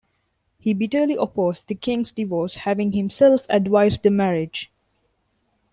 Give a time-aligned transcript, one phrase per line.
[0.57, 4.71] He bitterly opposed the king's divorce, having himself advised the marriage.